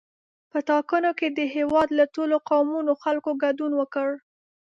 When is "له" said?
1.99-2.05